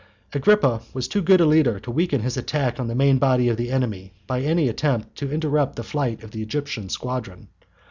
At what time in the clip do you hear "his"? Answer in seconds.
2.21-2.35